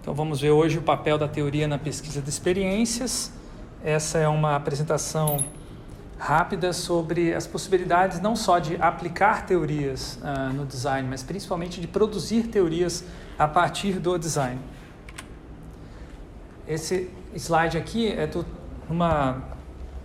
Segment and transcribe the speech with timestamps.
[0.00, 3.30] Então vamos ver hoje o papel da teoria na pesquisa de experiências.
[3.84, 5.44] Essa é uma apresentação
[6.18, 11.86] rápida sobre as possibilidades não só de aplicar teorias uh, no design, mas principalmente de
[11.86, 13.04] produzir teorias
[13.38, 14.58] a partir do design.
[16.66, 18.46] Esse slide aqui é do,
[18.88, 19.42] uma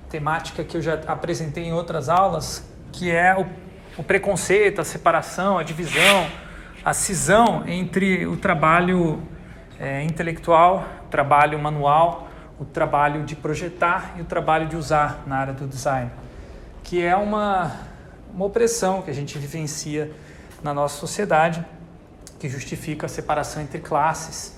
[0.09, 3.47] temática que eu já apresentei em outras aulas, que é o,
[3.97, 6.29] o preconceito, a separação, a divisão,
[6.83, 9.23] a cisão entre o trabalho
[9.79, 12.27] é, intelectual, trabalho manual,
[12.59, 16.09] o trabalho de projetar e o trabalho de usar na área do design,
[16.83, 17.71] que é uma,
[18.33, 20.11] uma opressão que a gente vivencia
[20.63, 21.65] na nossa sociedade,
[22.39, 24.57] que justifica a separação entre classes,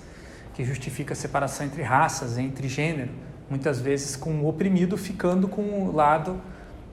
[0.53, 3.11] que justifica a separação entre raças, entre gênero,
[3.49, 6.39] muitas vezes com o oprimido ficando com o lado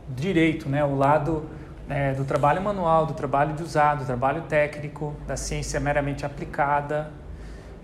[0.08, 0.84] direito, né?
[0.84, 1.48] o lado
[1.88, 7.10] é, do trabalho manual, do trabalho de usar, do trabalho técnico, da ciência meramente aplicada,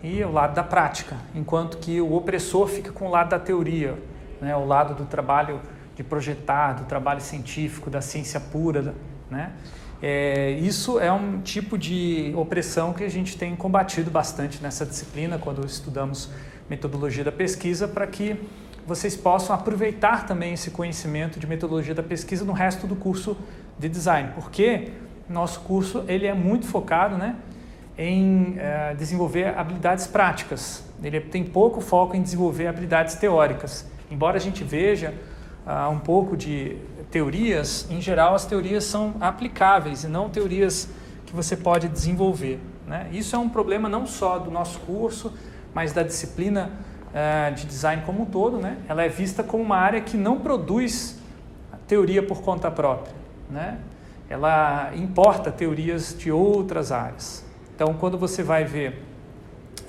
[0.02, 3.98] e o lado da prática, enquanto que o opressor fica com o lado da teoria,
[4.40, 4.56] né?
[4.56, 5.60] o lado do trabalho
[5.94, 8.94] de projetar, do trabalho científico, da ciência pura.
[9.30, 9.52] Né?
[10.02, 15.38] É, isso é um tipo de opressão que a gente tem combatido bastante nessa disciplina
[15.38, 16.30] quando estudamos
[16.70, 18.36] metodologia da pesquisa, para que
[18.86, 23.36] vocês possam aproveitar também esse conhecimento de metodologia da pesquisa no resto do curso
[23.78, 24.92] de design, porque
[25.28, 27.36] nosso curso ele é muito focado, né?
[28.02, 30.82] Em uh, desenvolver habilidades práticas.
[31.02, 33.86] Ele tem pouco foco em desenvolver habilidades teóricas.
[34.10, 35.12] Embora a gente veja
[35.66, 36.78] uh, um pouco de
[37.10, 40.88] teorias, em geral as teorias são aplicáveis e não teorias
[41.26, 42.58] que você pode desenvolver.
[42.86, 43.06] Né?
[43.12, 45.34] Isso é um problema não só do nosso curso,
[45.74, 46.70] mas da disciplina
[47.08, 48.56] uh, de design como um todo.
[48.56, 48.78] Né?
[48.88, 51.18] Ela é vista como uma área que não produz
[51.86, 53.12] teoria por conta própria.
[53.50, 53.76] Né?
[54.30, 57.49] Ela importa teorias de outras áreas.
[57.80, 59.02] Então, quando você vai ver,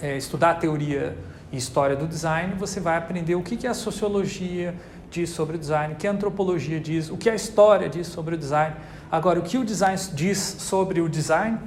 [0.01, 1.17] é, estudar a teoria
[1.51, 4.73] e história do design, você vai aprender o que, que a sociologia
[5.09, 8.35] diz sobre o design, o que a antropologia diz, o que a história diz sobre
[8.35, 8.77] o design.
[9.11, 11.59] Agora, o que o design diz sobre o design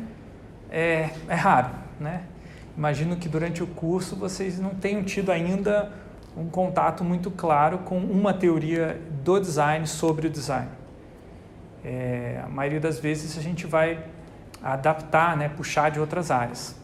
[0.71, 1.69] é, é raro,
[2.01, 2.23] né?
[2.75, 5.93] Imagino que durante o curso vocês não tenham tido ainda
[6.35, 10.71] um contato muito claro com uma teoria do design sobre o design.
[11.85, 14.03] É, a maioria das vezes a gente vai
[14.65, 16.75] adaptar, né, puxar de outras áreas.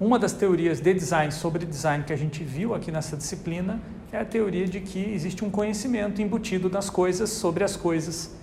[0.00, 3.78] Uma das teorias de design sobre design que a gente viu aqui nessa disciplina
[4.10, 8.34] é a teoria de que existe um conhecimento embutido nas coisas sobre as coisas,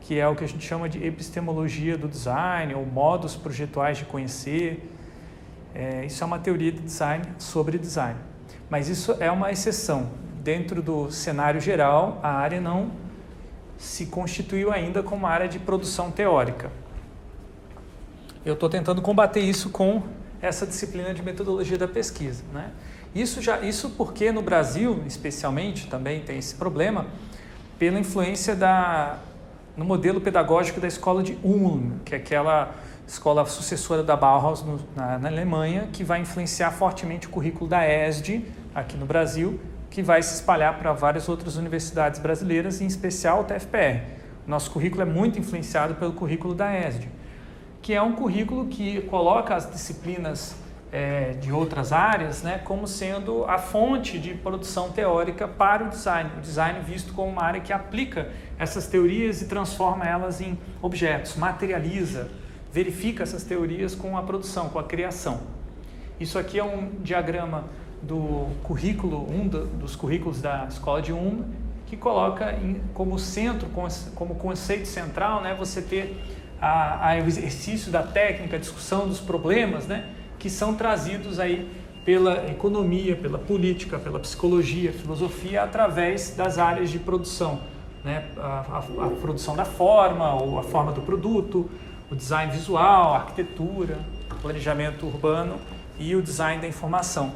[0.00, 4.04] que é o que a gente chama de epistemologia do design ou modos projetuais de
[4.04, 4.86] conhecer.
[5.74, 8.18] É, isso é uma teoria de design sobre design.
[8.68, 10.10] Mas isso é uma exceção.
[10.42, 12.92] Dentro do cenário geral, a área não
[13.78, 16.70] se constituiu ainda como área de produção teórica
[18.44, 20.02] eu estou tentando combater isso com
[20.40, 22.44] essa disciplina de metodologia da pesquisa.
[22.52, 22.70] Né?
[23.14, 27.06] Isso, já, isso porque no Brasil, especialmente, também tem esse problema,
[27.78, 29.18] pela influência da,
[29.76, 32.74] no modelo pedagógico da escola de Ulm, que é aquela
[33.06, 37.86] escola sucessora da Bauhaus no, na, na, Alemanha, que vai influenciar fortemente o currículo da
[37.86, 38.44] ESD
[38.74, 39.58] aqui no Brasil,
[39.90, 44.02] que vai se espalhar para várias outras universidades brasileiras, em especial o TFPR.
[44.46, 47.08] Nosso currículo é muito influenciado pelo currículo da ESD
[47.84, 50.56] que é um currículo que coloca as disciplinas
[50.90, 56.30] é, de outras áreas né, como sendo a fonte de produção teórica para o design.
[56.38, 61.36] O design visto como uma área que aplica essas teorias e transforma elas em objetos,
[61.36, 62.30] materializa,
[62.72, 65.42] verifica essas teorias com a produção, com a criação.
[66.18, 67.64] Isso aqui é um diagrama
[68.00, 71.44] do currículo, um dos currículos da escola de Um,
[71.84, 73.68] que coloca em, como centro,
[74.14, 80.06] como conceito central, né, você ter ao exercício da técnica, a discussão dos problemas, né,
[80.38, 81.68] que são trazidos aí
[82.04, 87.60] pela economia, pela política, pela psicologia, filosofia, através das áreas de produção.
[88.04, 88.24] Né?
[88.36, 88.64] A,
[89.00, 91.70] a, a, produção da forma, ou a forma do produto,
[92.10, 93.98] o design visual, a arquitetura,
[94.42, 95.56] planejamento urbano
[95.98, 97.32] e o design da informação.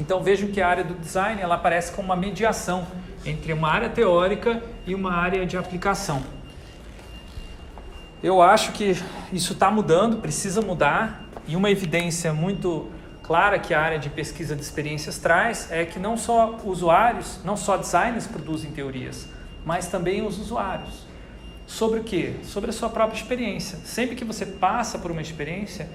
[0.00, 2.86] Então vejam que a área do design ela aparece como uma mediação
[3.24, 6.37] entre uma área teórica e uma área de aplicação.
[8.20, 8.96] Eu acho que
[9.32, 12.88] isso está mudando, precisa mudar, e uma evidência muito
[13.22, 17.56] clara que a área de pesquisa de experiências traz é que não só usuários, não
[17.56, 19.28] só designers produzem teorias,
[19.64, 21.06] mas também os usuários.
[21.64, 22.34] Sobre o quê?
[22.42, 23.78] Sobre a sua própria experiência.
[23.84, 25.88] Sempre que você passa por uma experiência,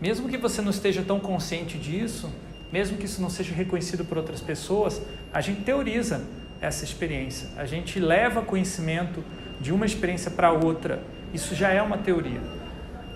[0.00, 2.28] mesmo que você não esteja tão consciente disso,
[2.72, 5.00] mesmo que isso não seja reconhecido por outras pessoas,
[5.32, 6.24] a gente teoriza
[6.60, 7.48] essa experiência.
[7.56, 9.22] A gente leva conhecimento
[9.60, 11.02] de uma experiência para outra
[11.32, 12.40] isso já é uma teoria.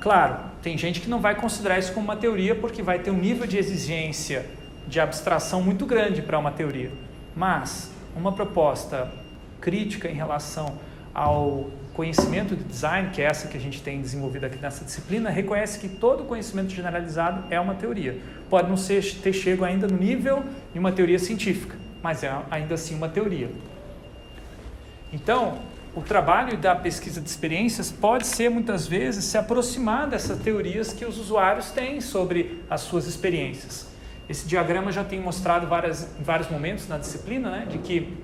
[0.00, 3.18] Claro, tem gente que não vai considerar isso como uma teoria porque vai ter um
[3.18, 4.46] nível de exigência
[4.86, 6.90] de abstração muito grande para uma teoria.
[7.34, 9.10] Mas uma proposta
[9.60, 10.78] crítica em relação
[11.14, 15.30] ao conhecimento de design, que é essa que a gente tem desenvolvido aqui nessa disciplina,
[15.30, 18.18] reconhece que todo conhecimento generalizado é uma teoria.
[18.48, 20.42] Pode não ser, ter chego ainda no nível
[20.72, 23.50] de uma teoria científica, mas é ainda assim uma teoria.
[25.12, 25.58] Então,
[25.94, 31.04] o trabalho da pesquisa de experiências pode ser muitas vezes se aproximar dessas teorias que
[31.04, 33.88] os usuários têm sobre as suas experiências.
[34.28, 38.16] Esse diagrama já tem mostrado várias, vários momentos na disciplina, né, de que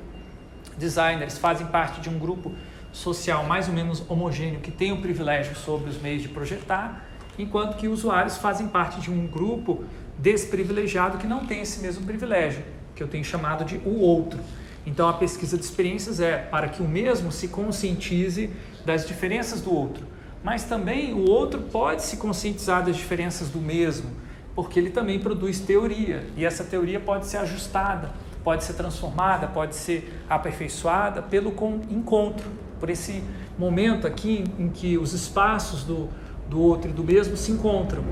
[0.78, 2.52] designers fazem parte de um grupo
[2.90, 7.04] social mais ou menos homogêneo que tem o privilégio sobre os meios de projetar,
[7.38, 9.84] enquanto que usuários fazem parte de um grupo
[10.16, 12.64] desprivilegiado que não tem esse mesmo privilégio,
[12.96, 14.40] que eu tenho chamado de o outro.
[14.88, 18.48] Então a pesquisa de experiências é para que o mesmo se conscientize
[18.86, 20.06] das diferenças do outro,
[20.42, 24.10] mas também o outro pode se conscientizar das diferenças do mesmo,
[24.54, 28.12] porque ele também produz teoria e essa teoria pode ser ajustada,
[28.42, 31.52] pode ser transformada, pode ser aperfeiçoada pelo
[31.90, 32.50] encontro,
[32.80, 33.22] por esse
[33.58, 36.08] momento aqui em que os espaços do,
[36.48, 38.02] do outro e do mesmo se encontram.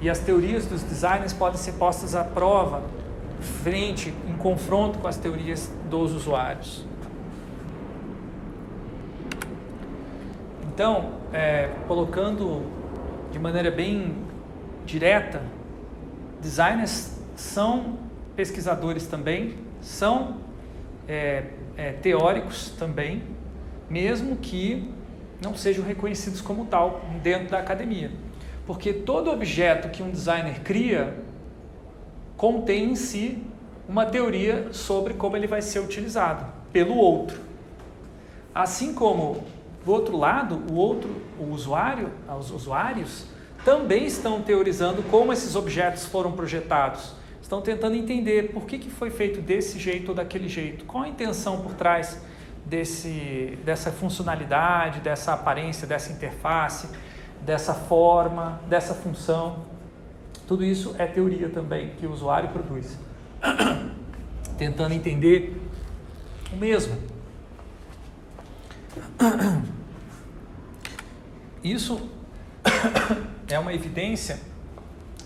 [0.00, 2.84] E as teorias dos designers podem ser postas à prova,
[3.64, 6.86] frente, em confronto com as teorias dos usuários.
[10.72, 12.62] Então, é, colocando
[13.30, 14.16] de maneira bem
[14.86, 15.42] direta,
[16.40, 17.98] designers são
[18.34, 20.38] pesquisadores também, são
[21.06, 21.44] é,
[21.76, 23.22] é, teóricos também,
[23.90, 24.90] mesmo que
[25.42, 28.10] não sejam reconhecidos como tal dentro da academia.
[28.66, 31.14] Porque todo objeto que um designer cria
[32.34, 33.44] contém em si
[33.92, 37.38] uma teoria sobre como ele vai ser utilizado pelo outro.
[38.54, 39.44] Assim como
[39.84, 42.10] do outro lado, o outro, o usuário,
[42.40, 43.26] os usuários
[43.66, 47.12] também estão teorizando como esses objetos foram projetados.
[47.42, 51.08] Estão tentando entender por que, que foi feito desse jeito ou daquele jeito, qual a
[51.08, 52.18] intenção por trás
[52.64, 56.88] desse, dessa funcionalidade, dessa aparência, dessa interface,
[57.42, 59.66] dessa forma, dessa função.
[60.48, 62.96] Tudo isso é teoria também que o usuário produz,
[64.58, 65.60] tentando entender
[66.52, 66.96] o mesmo.
[71.62, 72.08] Isso
[73.48, 74.40] é uma evidência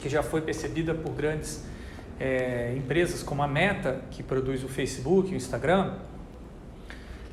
[0.01, 1.65] que já foi percebida por grandes
[2.19, 5.95] é, empresas como a Meta, que produz o Facebook, o Instagram,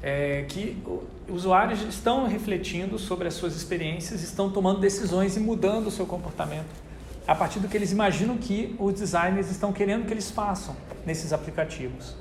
[0.01, 0.81] é, que
[1.29, 6.83] usuários estão refletindo sobre as suas experiências, estão tomando decisões e mudando o seu comportamento
[7.27, 10.75] a partir do que eles imaginam que os designers estão querendo que eles façam
[11.05, 12.15] nesses aplicativos.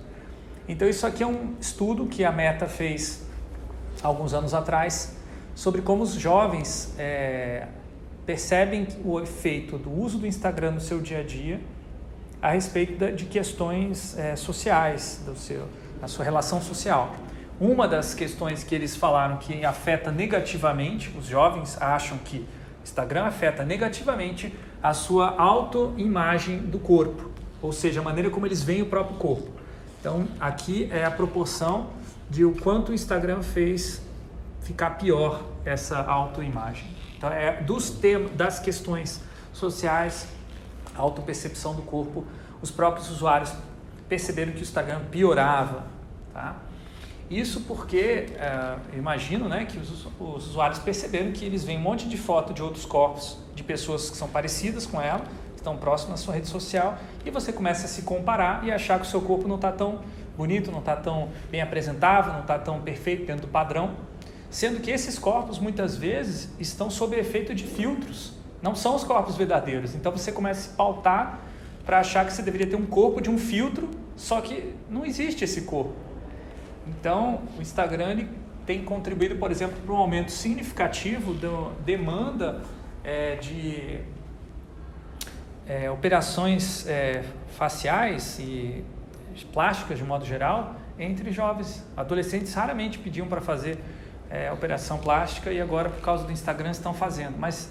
[0.69, 3.25] Então isso aqui é um estudo que a Meta fez
[4.03, 5.17] alguns anos atrás
[5.55, 7.67] sobre como os jovens é,
[8.25, 11.61] percebem o efeito do uso do Instagram no seu dia a dia
[12.41, 15.69] a respeito de questões é, sociais, do seu,
[16.01, 17.15] da sua relação social.
[17.61, 22.45] Uma das questões que eles falaram que afeta negativamente, os jovens acham que
[22.83, 24.53] Instagram afeta negativamente
[24.83, 27.31] a sua autoimagem do corpo,
[27.61, 29.49] ou seja, a maneira como eles veem o próprio corpo.
[30.01, 31.91] Então, aqui é a proporção
[32.29, 34.03] de o quanto o Instagram fez
[34.63, 36.91] ficar pior essa autoimagem.
[37.17, 39.21] Então, é dos temas, das questões
[39.53, 40.27] sociais,
[40.97, 42.25] autopercepção do corpo,
[42.61, 43.53] os próprios usuários
[44.09, 45.85] perceberam que o Instagram piorava,
[46.33, 46.57] tá?
[47.31, 48.27] Isso porque,
[48.93, 52.53] eu imagino né, que os, os, usuários perceberam que eles veem um monte de foto
[52.53, 55.21] de outros corpos, de pessoas que são parecidas com ela,
[55.55, 59.01] que estão próximas na sua rede social, e você começa a se comparar e achar
[59.01, 60.01] que o seu corpo não está tão
[60.37, 63.95] bonito, não está tão bem apresentável, não está tão perfeito dentro do padrão,
[64.51, 69.37] sendo que esses corpos muitas vezes estão sob efeito de filtros, não são os corpos
[69.37, 69.95] verdadeiros.
[69.95, 71.41] Então você começa a se pautar
[71.85, 75.45] para achar que você deveria ter um corpo de um filtro, só que não existe
[75.45, 75.95] esse corpo.
[76.87, 78.27] Então, o Instagram
[78.67, 82.63] tem contribuído, por exemplo, para um aumento significativo da demanda
[83.05, 84.01] é, de
[85.67, 87.25] é, operações é,
[87.57, 88.85] faciais e
[89.53, 91.85] plásticas de modo geral entre jovens.
[91.97, 93.79] Adolescentes raramente pediam para fazer
[94.31, 97.37] é, operação plástica e agora, por causa do Instagram, estão fazendo.
[97.39, 97.71] Mas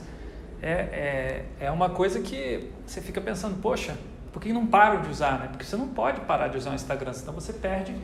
[0.61, 3.95] é, é, é uma coisa que você fica pensando, poxa,
[4.31, 5.39] por que não param de usar?
[5.39, 5.47] Né?
[5.47, 7.95] Porque você não pode parar de usar o Instagram, senão você perde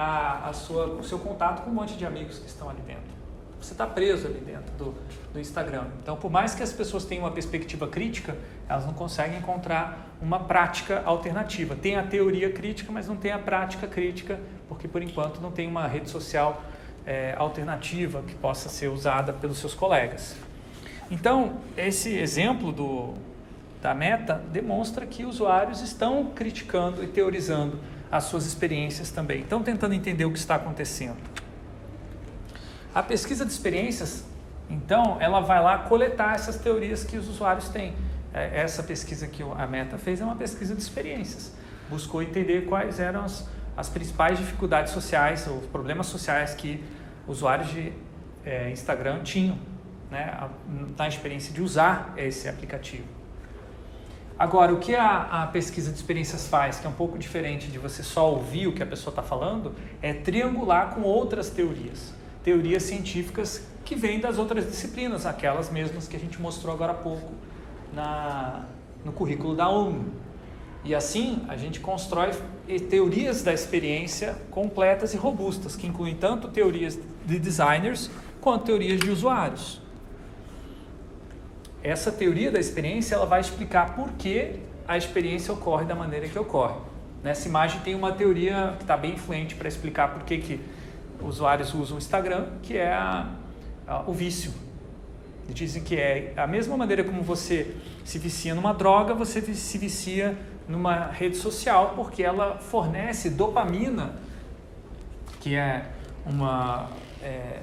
[0.00, 3.20] a, a sua, o seu contato com um monte de amigos que estão ali dentro.
[3.60, 4.94] Você está preso ali dentro do,
[5.30, 5.88] do Instagram.
[6.02, 8.34] Então, por mais que as pessoas tenham uma perspectiva crítica,
[8.66, 11.76] elas não conseguem encontrar uma prática alternativa.
[11.76, 14.40] Tem a teoria crítica, mas não tem a prática crítica,
[14.70, 16.62] porque por enquanto não tem uma rede social
[17.04, 20.34] é, alternativa que possa ser usada pelos seus colegas.
[21.10, 23.12] Então, esse exemplo do,
[23.82, 27.78] da meta demonstra que usuários estão criticando e teorizando
[28.10, 29.42] as suas experiências também.
[29.42, 31.16] Estão tentando entender o que está acontecendo.
[32.94, 34.24] A pesquisa de experiências,
[34.68, 37.94] então, ela vai lá coletar essas teorias que os usuários têm.
[38.34, 41.52] É, essa pesquisa que a Meta fez é uma pesquisa de experiências.
[41.88, 46.82] Buscou entender quais eram as, as principais dificuldades sociais, os problemas sociais que
[47.26, 47.92] usuários de
[48.44, 49.58] é, Instagram tinham
[50.10, 50.48] né,
[50.96, 53.19] na experiência de usar esse aplicativo.
[54.40, 57.78] Agora, o que a, a, pesquisa de experiências faz, que é um pouco diferente de
[57.78, 62.14] você só ouvir o que a pessoa está falando, é triangular com outras teorias.
[62.42, 66.94] Teorias científicas que vêm das outras disciplinas, aquelas mesmas que a gente mostrou agora há
[66.94, 67.34] pouco
[67.92, 68.64] na,
[69.04, 70.06] no currículo da ONU.
[70.84, 72.30] E assim a gente constrói
[72.88, 79.10] teorias da experiência completas e robustas, que incluem tanto teorias de designers quanto teorias de
[79.10, 79.82] usuários.
[81.82, 84.56] Essa teoria da experiência ela vai explicar por que
[84.86, 86.74] a experiência ocorre da maneira que ocorre.
[87.22, 90.60] Nessa imagem tem uma teoria que está bem influente para explicar por que, que
[91.22, 93.28] usuários usam o Instagram, que é a,
[93.86, 94.52] a, o vício.
[95.48, 100.36] Dizem que é a mesma maneira como você se vicia numa droga, você se vicia
[100.68, 104.14] numa rede social, porque ela fornece dopamina,
[105.40, 105.86] que é
[106.24, 106.88] uma,
[107.22, 107.62] é,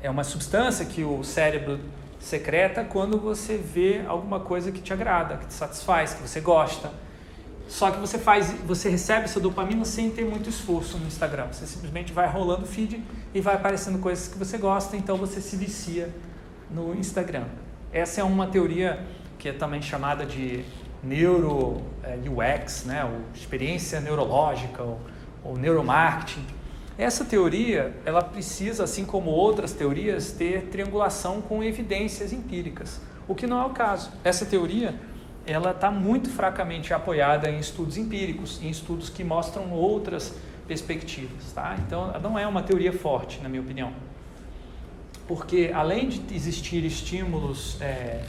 [0.00, 1.80] é uma substância que o cérebro
[2.22, 6.90] secreta quando você vê alguma coisa que te agrada, que te satisfaz, que você gosta.
[7.68, 11.48] Só que você faz, você recebe essa dopamina sem ter muito esforço no Instagram.
[11.50, 13.02] Você simplesmente vai rolando o feed
[13.34, 16.10] e vai aparecendo coisas que você gosta, então você se vicia
[16.70, 17.44] no Instagram.
[17.92, 19.04] Essa é uma teoria
[19.38, 20.64] que é também chamada de
[21.02, 25.00] neuro é, UX, né, ou experiência neurológica, ou,
[25.42, 26.44] ou neuromarketing.
[26.98, 33.46] Essa teoria, ela precisa, assim como outras teorias, ter triangulação com evidências empíricas, o que
[33.46, 34.10] não é o caso.
[34.22, 34.94] Essa teoria,
[35.46, 40.34] ela está muito fracamente apoiada em estudos empíricos, em estudos que mostram outras
[40.68, 41.76] perspectivas, tá?
[41.86, 43.92] Então, não é uma teoria forte, na minha opinião,
[45.26, 48.22] porque além de existir estímulos é,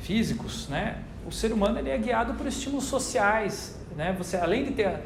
[0.00, 4.14] físicos, né, o ser humano ele é guiado por estímulos sociais, né?
[4.18, 5.00] Você além de ter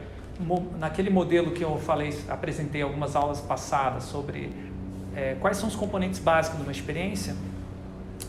[0.78, 4.52] naquele modelo que eu falei, apresentei algumas aulas passadas sobre
[5.14, 7.35] é, quais são os componentes básicos de uma experiência,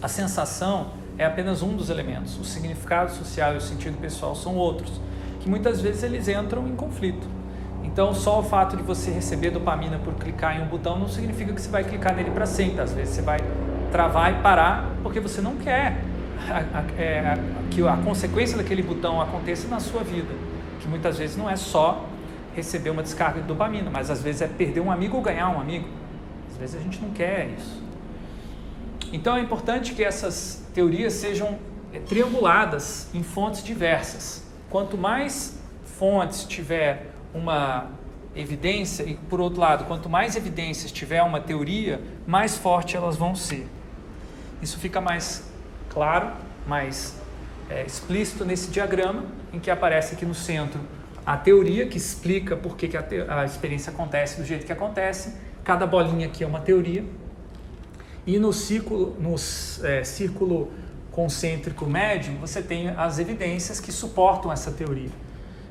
[0.01, 2.39] a sensação é apenas um dos elementos.
[2.39, 4.99] O significado social e o sentido pessoal são outros,
[5.39, 7.27] que muitas vezes eles entram em conflito.
[7.83, 11.53] Então, só o fato de você receber dopamina por clicar em um botão não significa
[11.53, 12.81] que você vai clicar nele para sempre.
[12.81, 13.39] Às vezes você vai
[13.91, 16.01] travar e parar porque você não quer
[16.49, 17.37] a, a, é,
[17.69, 20.49] que a consequência daquele botão aconteça na sua vida
[20.89, 22.05] muitas vezes não é só
[22.55, 25.60] receber uma descarga de dopamina, mas às vezes é perder um amigo ou ganhar um
[25.60, 25.88] amigo.
[26.51, 27.81] Às vezes a gente não quer isso.
[29.12, 31.58] Então é importante que essas teorias sejam
[31.93, 34.43] é, trianguladas em fontes diversas.
[34.69, 37.88] Quanto mais fontes tiver uma
[38.36, 43.36] evidência, e por outro lado, quanto mais evidências tiver uma teoria, mais forte elas vão
[43.36, 43.67] ser.
[44.62, 45.50] Isso fica mais
[45.89, 46.31] claro,
[46.67, 47.18] mais
[47.69, 50.79] é, explícito nesse diagrama, em que aparece aqui no centro
[51.25, 55.35] a teoria que explica por que, que a, a, experiência acontece do jeito que acontece.
[55.63, 57.05] Cada bolinha aqui é uma teoria.
[58.25, 59.35] E no círculo, no
[59.85, 60.71] é, círculo
[61.11, 65.09] concêntrico médio, você tem as evidências que suportam essa teoria.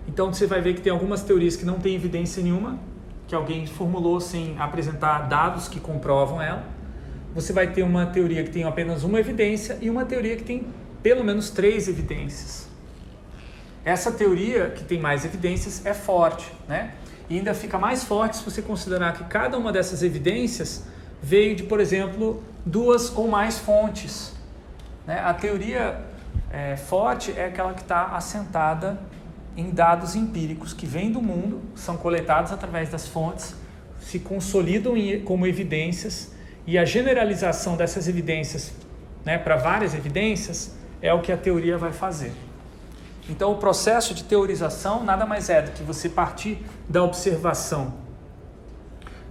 [0.07, 2.79] Então você vai ver que tem algumas teorias que não têm evidência nenhuma,
[3.27, 6.65] que alguém formulou sem apresentar dados que comprovam ela.
[7.35, 10.67] Você vai ter uma teoria que tem apenas uma evidência e uma teoria que tem
[11.03, 12.69] pelo menos três evidências.
[13.85, 16.95] Essa teoria, que tem mais evidências, é forte, né?
[17.31, 20.85] E ainda fica mais forte se você considerar que cada uma dessas evidências
[21.23, 24.33] veio de, por exemplo, duas ou mais fontes.
[25.07, 25.19] Né?
[25.21, 26.05] A teoria
[26.51, 28.99] é, forte é aquela que está assentada
[29.57, 33.55] em dados empíricos que vêm do mundo, são coletados através das fontes,
[34.01, 36.33] se consolidam como evidências
[36.67, 38.73] e a generalização dessas evidências
[39.25, 42.33] né, para várias evidências é o que a teoria vai fazer.
[43.29, 47.95] Então, o processo de teorização nada mais é do que você partir da observação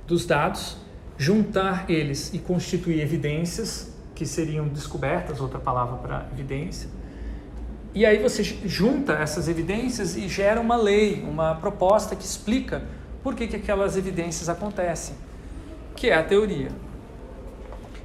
[0.05, 0.77] dos dados,
[1.17, 6.89] juntar eles e constituir evidências, que seriam descobertas, outra palavra para evidência.
[7.93, 12.83] E aí você junta essas evidências e gera uma lei, uma proposta que explica
[13.23, 15.15] por que, que aquelas evidências acontecem,
[15.95, 16.69] que é a teoria.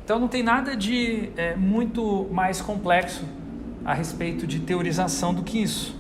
[0.02, 3.25] Então não tem nada de é, muito mais complexo
[3.85, 5.97] a respeito de teorização do que isso.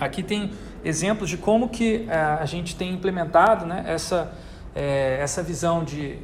[0.00, 0.52] Aqui tem
[0.84, 4.32] exemplos de como que eh, a gente tem implementado né, essa,
[4.74, 6.18] é, essa visão de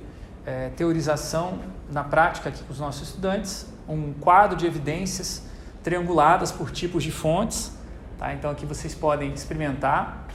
[0.46, 1.58] é, teorização
[1.90, 5.42] na prática aqui com os nossos estudantes, um quadro de evidências
[5.82, 7.72] trianguladas por tipos de fontes.
[8.18, 8.32] Tá?
[8.32, 10.26] Então aqui vocês podem experimentar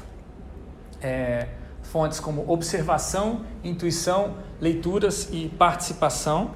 [1.02, 1.48] é,
[1.84, 6.52] fontes como observação, intuição, leituras e participação.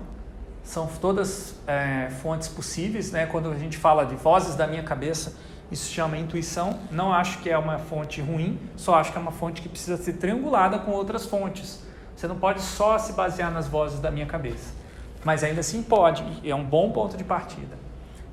[0.64, 3.12] São todas é, fontes possíveis.
[3.12, 3.26] Né?
[3.26, 5.36] Quando a gente fala de vozes da minha cabeça,
[5.72, 6.80] isso chama intuição.
[6.92, 9.98] Não acho que é uma fonte ruim, só acho que é uma fonte que precisa
[9.98, 11.82] ser triangulada com outras fontes.
[12.16, 14.74] Você não pode só se basear nas vozes da minha cabeça.
[15.24, 17.78] Mas ainda assim pode, e é um bom ponto de partida.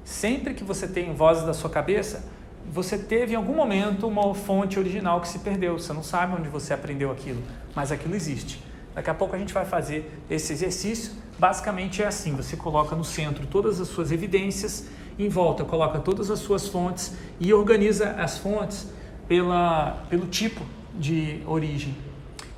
[0.04, 2.24] Sempre que você tem vozes da sua cabeça,
[2.70, 5.78] você teve em algum momento uma fonte original que se perdeu.
[5.78, 7.42] Você não sabe onde você aprendeu aquilo,
[7.74, 8.62] mas aquilo existe.
[8.94, 11.12] Daqui a pouco a gente vai fazer esse exercício.
[11.38, 14.88] Basicamente é assim: você coloca no centro todas as suas evidências
[15.20, 18.88] em volta coloca todas as suas fontes e organiza as fontes
[19.28, 21.94] pela, pelo tipo de origem.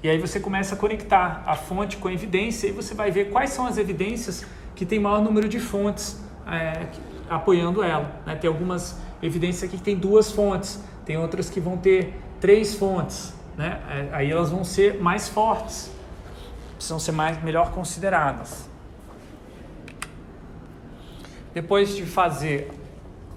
[0.02, 3.30] E aí você começa a conectar a fonte com a evidência e você vai ver
[3.30, 6.86] quais são as evidências que tem maior número de fontes é,
[7.28, 8.20] apoiando ela.
[8.24, 8.36] Né?
[8.36, 13.34] Tem algumas evidências aqui que tem duas fontes, tem outras que vão ter três fontes.
[13.56, 13.80] Né?
[13.90, 15.90] É, aí elas vão ser mais fortes,
[16.82, 18.68] precisam ser mais melhor consideradas.
[21.54, 22.72] Depois de fazer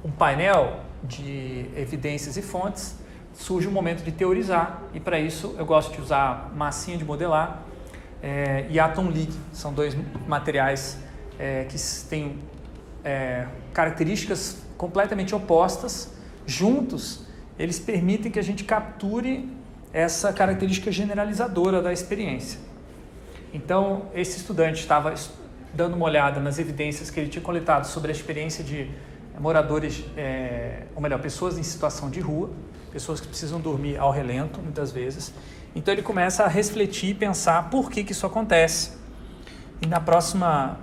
[0.04, 2.96] um painel de evidências e fontes,
[3.36, 7.62] surge o momento de teorizar e para isso eu gosto de usar massinha de modelar
[8.24, 9.38] é, e Atom League.
[9.54, 10.98] São dois materiais
[11.38, 11.78] é, que
[12.10, 12.40] têm
[13.04, 16.12] é, características completamente opostas.
[16.48, 17.28] Juntos,
[17.60, 19.48] eles permitem que a gente capture
[19.94, 22.66] essa característica generalizadora da experiência.
[23.56, 25.14] Então, esse estudante estava
[25.74, 28.92] dando uma olhada nas evidências que ele tinha coletado sobre a experiência de
[29.40, 32.50] moradores, é, ou melhor, pessoas em situação de rua,
[32.92, 35.34] pessoas que precisam dormir ao relento, muitas vezes.
[35.74, 38.98] Então ele começa a refletir e pensar por que, que isso acontece.
[39.82, 40.78] E na próxima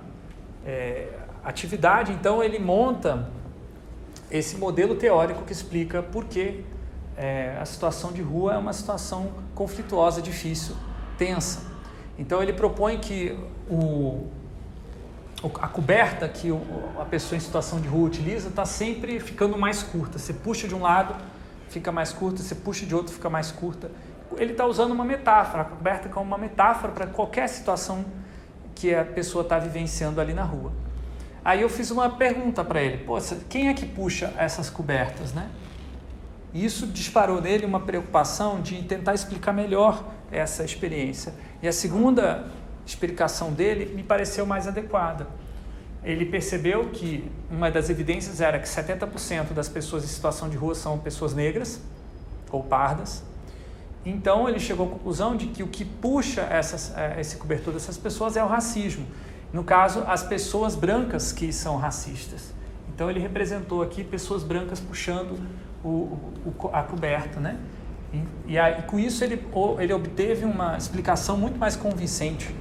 [0.64, 1.08] é,
[1.44, 3.28] atividade, então, ele monta
[4.30, 6.64] esse modelo teórico que explica por que
[7.18, 10.74] é, a situação de rua é uma situação conflituosa, difícil,
[11.18, 11.71] tensa.
[12.18, 13.36] Então ele propõe que
[13.70, 14.26] o,
[15.60, 16.48] a coberta que
[17.00, 20.18] a pessoa em situação de rua utiliza está sempre ficando mais curta.
[20.18, 21.14] Você puxa de um lado,
[21.68, 23.90] fica mais curta, você puxa de outro, fica mais curta.
[24.36, 28.04] Ele está usando uma metáfora, a coberta como uma metáfora para qualquer situação
[28.74, 30.72] que a pessoa está vivenciando ali na rua.
[31.44, 33.04] Aí eu fiz uma pergunta para ele:
[33.48, 35.50] quem é que puxa essas cobertas, né?
[36.52, 41.34] E isso disparou nele uma preocupação de tentar explicar melhor essa experiência.
[41.62, 42.46] E a segunda
[42.84, 45.26] explicação dele me pareceu mais adequada.
[46.04, 50.74] Ele percebeu que uma das evidências era que 70% das pessoas em situação de rua
[50.74, 51.80] são pessoas negras
[52.50, 53.22] ou pardas.
[54.04, 57.96] Então ele chegou à conclusão de que o que puxa essas, eh, esse cobertor dessas
[57.96, 59.06] pessoas é o racismo.
[59.52, 62.52] No caso, as pessoas brancas que são racistas.
[62.94, 65.38] Então ele representou aqui pessoas brancas puxando
[65.84, 65.88] o,
[66.46, 67.58] o, a coberta, né?
[68.12, 69.42] E, e, e com isso ele,
[69.78, 72.54] ele obteve uma explicação muito mais convincente.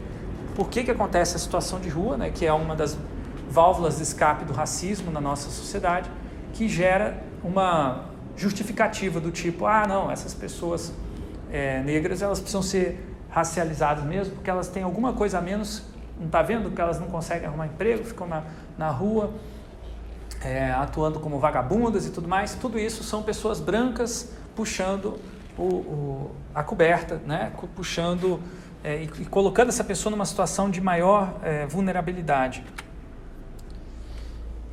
[0.55, 2.97] Por que, que acontece a situação de rua, né, que é uma das
[3.49, 6.09] válvulas de escape do racismo na nossa sociedade,
[6.53, 10.93] que gera uma justificativa do tipo, ah, não, essas pessoas
[11.51, 15.83] é, negras elas precisam ser racializadas mesmo, porque elas têm alguma coisa a menos,
[16.17, 16.71] não está vendo?
[16.71, 18.43] Que elas não conseguem arrumar emprego, ficam na,
[18.77, 19.33] na rua
[20.43, 22.55] é, atuando como vagabundas e tudo mais.
[22.55, 25.19] Tudo isso são pessoas brancas puxando
[25.57, 27.51] o, o, a coberta, né?
[27.75, 28.39] puxando
[28.83, 32.63] é, e, e, colocando essa pessoa numa situação de maior é, vulnerabilidade.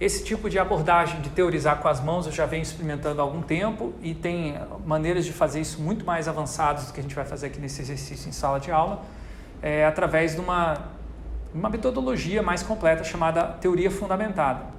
[0.00, 3.42] Esse tipo de abordagem de teorizar com as mãos eu já venho experimentando há algum
[3.42, 7.24] tempo e tem maneiras de fazer isso muito mais avançadas do que a gente vai
[7.24, 9.02] fazer aqui nesse exercício em sala de aula,
[9.60, 10.78] é, através de uma,
[11.52, 14.77] uma metodologia mais completa chamada teoria fundamentada.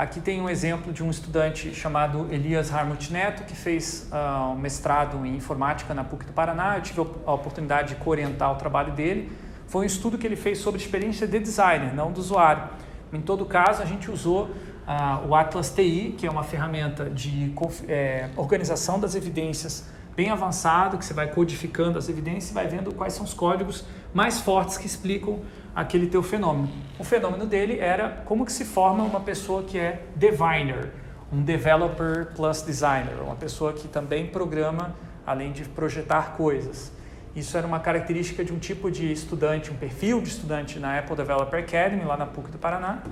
[0.00, 4.56] Aqui tem um exemplo de um estudante chamado Elias Harmut Neto, que fez uh, um
[4.56, 6.78] mestrado em informática na PUC do Paraná.
[6.78, 9.30] Eu tive a oportunidade de orientar o trabalho dele.
[9.66, 12.70] Foi um estudo que ele fez sobre experiência de designer, não do usuário.
[13.12, 17.54] Em todo caso, a gente usou uh, o Atlas TI, que é uma ferramenta de
[17.86, 19.86] é, organização das evidências
[20.16, 23.84] bem avançado, que você vai codificando as evidências e vai vendo quais são os códigos
[24.14, 25.40] mais fortes que explicam
[25.74, 26.68] aquele teu fenômeno.
[26.98, 30.92] O fenômeno dele era como que se forma uma pessoa que é diviner,
[31.32, 34.94] um developer plus designer, uma pessoa que também programa
[35.26, 36.90] além de projetar coisas.
[37.34, 41.14] Isso era uma característica de um tipo de estudante, um perfil de estudante na Apple
[41.14, 43.02] Developer Academy, lá na PUC do Paraná,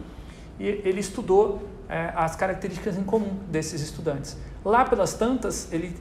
[0.59, 4.37] e ele estudou é, as características em comum desses estudantes.
[4.64, 5.97] Lá pelas tantas, ele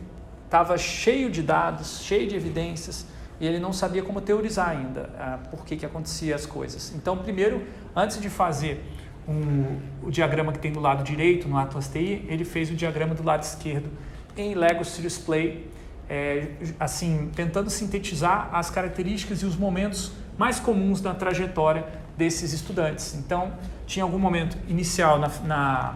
[0.45, 3.05] estava cheio de dados, cheio de evidências,
[3.39, 6.93] e ele não sabia como teorizar ainda ah, por que, que acontecia as coisas.
[6.95, 7.63] Então, primeiro,
[7.95, 8.83] antes de fazer
[9.27, 13.13] um, o diagrama que tem do lado direito no Atlas TI, ele fez o diagrama
[13.13, 13.89] do lado esquerdo
[14.35, 15.69] em Lego Serious Play,
[16.09, 16.47] é,
[16.79, 23.15] assim, tentando sintetizar as características e os momentos mais comuns na trajetória desses estudantes.
[23.15, 23.53] Então,
[23.85, 25.95] tinha algum momento inicial na, na,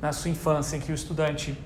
[0.00, 1.56] na sua infância em que o estudante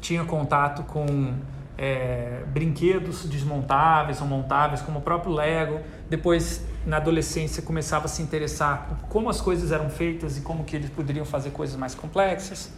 [0.00, 1.34] tinha contato com
[1.80, 5.80] é, brinquedos desmontáveis ou montáveis, como o próprio Lego.
[6.10, 10.62] Depois, na adolescência, começava a se interessar por como as coisas eram feitas e como
[10.62, 12.70] que eles poderiam fazer coisas mais complexas.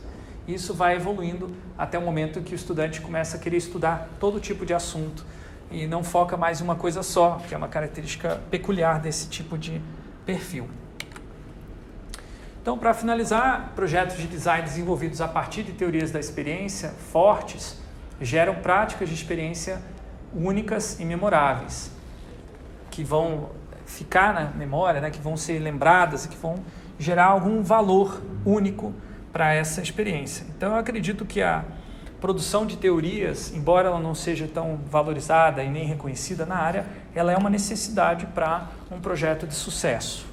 [0.47, 4.65] Isso vai evoluindo até o momento que o estudante começa a querer estudar todo tipo
[4.65, 5.27] de assunto
[5.69, 9.59] e não foca mais em uma coisa só, que é uma característica peculiar desse tipo
[9.59, 9.81] de
[10.25, 10.69] perfil.
[12.61, 17.82] Então, para finalizar, projetos de design desenvolvidos a partir de teorias da experiência fortes
[18.21, 19.81] geram práticas de experiência
[20.35, 21.91] únicas e memoráveis,
[22.91, 23.51] que vão
[23.87, 26.57] ficar na memória, né, que vão ser lembradas, que vão
[26.99, 28.95] gerar algum valor único
[29.33, 30.47] para essa experiência.
[30.57, 31.65] Então, eu acredito que a
[32.21, 37.33] produção de teorias, embora ela não seja tão valorizada e nem reconhecida na área, ela
[37.33, 40.32] é uma necessidade para um projeto de sucesso.